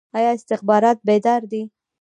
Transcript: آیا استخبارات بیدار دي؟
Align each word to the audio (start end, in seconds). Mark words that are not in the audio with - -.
آیا 0.17 0.31
استخبارات 0.37 0.97
بیدار 1.07 1.41
دي؟ 1.51 1.61